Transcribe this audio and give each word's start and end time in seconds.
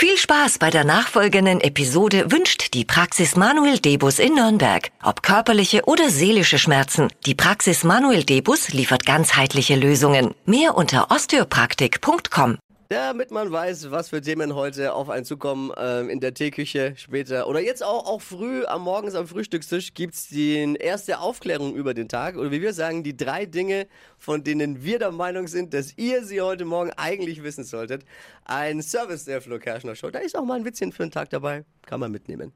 Viel 0.00 0.16
Spaß 0.16 0.58
bei 0.58 0.70
der 0.70 0.84
nachfolgenden 0.84 1.60
Episode 1.60 2.30
wünscht 2.30 2.72
die 2.72 2.84
Praxis 2.84 3.34
Manuel 3.34 3.80
Debus 3.80 4.20
in 4.20 4.36
Nürnberg. 4.36 4.92
Ob 5.02 5.24
körperliche 5.24 5.86
oder 5.86 6.08
seelische 6.08 6.60
Schmerzen, 6.60 7.08
die 7.26 7.34
Praxis 7.34 7.82
Manuel 7.82 8.22
Debus 8.22 8.68
liefert 8.68 9.04
ganzheitliche 9.04 9.74
Lösungen. 9.74 10.36
Mehr 10.46 10.76
unter 10.76 11.10
osteopraktik.com. 11.10 12.58
Damit 12.90 13.30
man 13.30 13.52
weiß, 13.52 13.90
was 13.90 14.08
für 14.08 14.22
Themen 14.22 14.54
heute 14.54 14.94
auf 14.94 15.10
einen 15.10 15.26
zukommen 15.26 15.70
ähm, 15.76 16.08
in 16.08 16.20
der 16.20 16.32
Teeküche 16.32 16.94
später 16.96 17.46
oder 17.46 17.60
jetzt 17.60 17.84
auch, 17.84 18.06
auch 18.06 18.22
früh 18.22 18.64
am 18.64 18.80
Morgens 18.80 19.14
am 19.14 19.28
Frühstückstisch 19.28 19.92
gibt 19.92 20.14
es 20.14 20.28
die 20.28 20.74
erste 20.80 21.18
Aufklärung 21.20 21.74
über 21.74 21.92
den 21.92 22.08
Tag 22.08 22.38
oder 22.38 22.50
wie 22.50 22.62
wir 22.62 22.72
sagen, 22.72 23.02
die 23.02 23.14
drei 23.14 23.44
Dinge, 23.44 23.88
von 24.16 24.42
denen 24.42 24.82
wir 24.84 24.98
der 24.98 25.10
Meinung 25.10 25.48
sind, 25.48 25.74
dass 25.74 25.98
ihr 25.98 26.24
sie 26.24 26.40
heute 26.40 26.64
Morgen 26.64 26.90
eigentlich 26.96 27.42
wissen 27.42 27.62
solltet. 27.62 28.06
Ein 28.46 28.80
Service 28.80 29.26
der 29.26 29.42
Flo 29.42 29.58
Kerschner 29.58 29.94
Show. 29.94 30.08
Da 30.10 30.20
ist 30.20 30.34
auch 30.34 30.46
mal 30.46 30.54
ein 30.54 30.64
Witzchen 30.64 30.90
für 30.90 31.02
den 31.02 31.10
Tag 31.10 31.28
dabei, 31.28 31.66
kann 31.84 32.00
man 32.00 32.10
mitnehmen. 32.10 32.54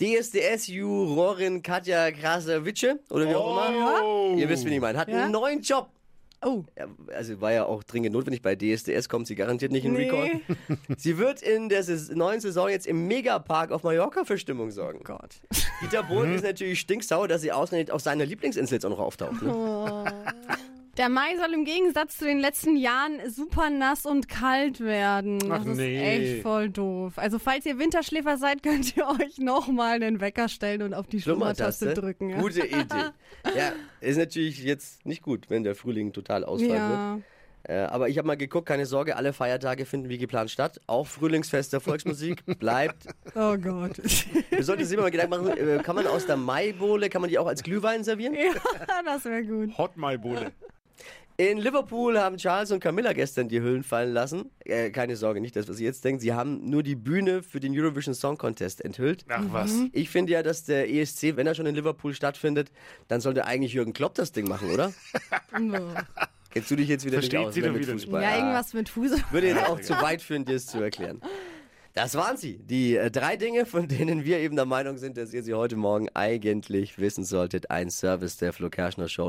DSDS-Jurorin 0.00 1.62
Katja 1.64 2.12
Krasavice 2.12 3.00
oder 3.10 3.28
wie 3.28 3.34
auch 3.34 3.50
immer. 3.50 4.36
Ihr 4.38 4.48
wisst, 4.48 4.64
wen 4.64 4.74
ich 4.74 4.80
meine. 4.80 4.96
Hat 4.96 5.08
Ja? 5.08 5.24
einen 5.24 5.32
neuen 5.32 5.60
Job. 5.60 5.90
Oh. 6.42 6.64
Also 7.14 7.40
war 7.40 7.52
ja 7.52 7.66
auch 7.66 7.82
dringend 7.82 8.14
notwendig. 8.14 8.40
Bei 8.40 8.56
DSDS 8.56 9.08
kommt 9.08 9.26
sie 9.26 9.34
garantiert 9.34 9.72
nicht 9.72 9.84
in 9.84 9.92
Nee. 9.92 10.08
Recall. 10.10 10.40
Sie 10.96 11.18
wird 11.18 11.42
in 11.42 11.68
der 11.68 11.84
neuen 12.14 12.40
Saison 12.40 12.68
jetzt 12.70 12.86
im 12.86 13.06
Megapark 13.06 13.72
auf 13.72 13.82
Mallorca 13.82 14.24
für 14.24 14.38
Stimmung 14.38 14.70
sorgen. 14.70 15.00
Gott. 15.04 15.40
Dieter 15.82 16.02
Bohlen 16.02 16.34
ist 16.34 16.44
natürlich 16.44 16.80
stinksauer, 16.80 17.28
dass 17.28 17.42
sie 17.42 17.52
ausgerechnet 17.52 17.90
auf 17.90 18.00
seiner 18.00 18.24
Lieblingsinsel 18.24 18.76
jetzt 18.76 18.86
auch 18.86 18.90
noch 18.90 19.00
auftaucht. 19.00 19.42
Ne? 19.42 20.04
Der 21.00 21.08
Mai 21.08 21.34
soll 21.38 21.54
im 21.54 21.64
Gegensatz 21.64 22.18
zu 22.18 22.26
den 22.26 22.38
letzten 22.40 22.76
Jahren 22.76 23.20
super 23.30 23.70
nass 23.70 24.04
und 24.04 24.28
kalt 24.28 24.80
werden. 24.80 25.38
Das 25.38 25.50
Ach, 25.50 25.64
ist 25.64 25.78
nee. 25.78 25.98
echt 26.34 26.42
voll 26.42 26.68
doof. 26.68 27.14
Also 27.16 27.38
falls 27.38 27.64
ihr 27.64 27.78
Winterschläfer 27.78 28.36
seid, 28.36 28.62
könnt 28.62 28.94
ihr 28.98 29.06
euch 29.08 29.38
nochmal 29.38 29.98
den 29.98 30.20
Wecker 30.20 30.50
stellen 30.50 30.82
und 30.82 30.92
auf 30.92 31.06
die 31.06 31.22
Schlummertaste 31.22 31.94
drücken. 31.94 32.28
Ja. 32.28 32.38
Gute 32.42 32.66
Idee. 32.66 33.12
Ja, 33.56 33.72
ist 34.02 34.18
natürlich 34.18 34.62
jetzt 34.62 35.06
nicht 35.06 35.22
gut, 35.22 35.48
wenn 35.48 35.64
der 35.64 35.74
Frühling 35.74 36.12
total 36.12 36.44
ausfallen 36.44 36.74
Ja. 36.74 37.14
wird. 37.14 37.24
Äh, 37.62 37.76
aber 37.90 38.10
ich 38.10 38.18
habe 38.18 38.26
mal 38.26 38.36
geguckt, 38.36 38.68
keine 38.68 38.84
Sorge, 38.84 39.16
alle 39.16 39.32
Feiertage 39.32 39.86
finden 39.86 40.10
wie 40.10 40.18
geplant 40.18 40.50
statt. 40.50 40.82
Auch 40.86 41.06
Frühlingsfest 41.06 41.72
der 41.72 41.80
Volksmusik 41.80 42.44
bleibt. 42.58 43.06
Oh 43.34 43.56
Gott. 43.56 43.96
Wir 44.50 44.64
sollten 44.64 44.84
sich 44.84 44.98
mal 44.98 45.10
Gedanken 45.10 45.46
machen, 45.46 45.56
äh, 45.56 45.82
kann 45.82 45.96
man 45.96 46.06
aus 46.06 46.26
der 46.26 46.36
Maibohle, 46.36 47.08
kann 47.08 47.22
man 47.22 47.30
die 47.30 47.38
auch 47.38 47.46
als 47.46 47.62
Glühwein 47.62 48.04
servieren? 48.04 48.34
ja, 48.34 48.52
das 49.02 49.24
wäre 49.24 49.42
gut. 49.44 49.78
Hot 49.78 49.92
Bude. 49.96 50.52
In 51.40 51.56
Liverpool 51.56 52.18
haben 52.18 52.36
Charles 52.36 52.70
und 52.70 52.80
Camilla 52.80 53.14
gestern 53.14 53.48
die 53.48 53.62
Hüllen 53.62 53.82
fallen 53.82 54.12
lassen. 54.12 54.50
Äh, 54.66 54.90
keine 54.90 55.16
Sorge, 55.16 55.40
nicht 55.40 55.56
das, 55.56 55.68
was 55.68 55.80
ihr 55.80 55.86
jetzt 55.86 56.04
denkt. 56.04 56.20
Sie 56.20 56.34
haben 56.34 56.68
nur 56.68 56.82
die 56.82 56.96
Bühne 56.96 57.42
für 57.42 57.60
den 57.60 57.72
Eurovision 57.74 58.14
Song 58.14 58.36
Contest 58.36 58.84
enthüllt. 58.84 59.24
Ach 59.30 59.42
was. 59.48 59.72
Ich 59.92 60.10
finde 60.10 60.34
ja, 60.34 60.42
dass 60.42 60.64
der 60.64 60.90
ESC, 60.90 61.36
wenn 61.36 61.46
er 61.46 61.54
schon 61.54 61.64
in 61.64 61.74
Liverpool 61.74 62.12
stattfindet, 62.12 62.70
dann 63.08 63.22
sollte 63.22 63.46
eigentlich 63.46 63.72
Jürgen 63.72 63.94
Klopp 63.94 64.16
das 64.16 64.32
Ding 64.32 64.48
machen, 64.48 64.70
oder? 64.70 64.92
Kennst 66.50 66.70
du 66.70 66.76
dich 66.76 66.88
jetzt 66.88 67.06
wieder 67.06 67.18
Versteht 67.18 67.38
nicht 67.38 67.48
aus 67.48 67.54
sie 67.54 67.60
ne, 67.60 67.68
doch 67.68 67.72
mit 67.72 67.82
wieder 67.84 67.92
Fußball? 67.94 68.22
Ja, 68.22 68.36
irgendwas 68.36 68.74
mit 68.74 68.88
Fuß. 68.90 69.12
Würde 69.30 69.46
jetzt 69.46 69.66
auch 69.66 69.80
zu 69.80 69.94
weit 69.94 70.20
führen, 70.20 70.44
dir 70.44 70.56
es 70.56 70.66
zu 70.66 70.78
erklären. 70.82 71.22
Das 71.94 72.14
waren 72.14 72.36
sie. 72.36 72.58
Die 72.58 72.96
äh, 72.96 73.10
drei 73.10 73.36
Dinge, 73.36 73.66
von 73.66 73.88
denen 73.88 74.24
wir 74.24 74.38
eben 74.38 74.56
der 74.56 74.64
Meinung 74.64 74.96
sind, 74.98 75.16
dass 75.16 75.32
ihr 75.32 75.42
sie 75.42 75.54
heute 75.54 75.76
Morgen 75.76 76.08
eigentlich 76.14 76.98
wissen 76.98 77.24
solltet. 77.24 77.70
Ein 77.70 77.90
Service 77.90 78.36
der 78.36 78.52
Flo 78.52 78.70
Kerschner 78.70 79.08
Show. 79.08 79.28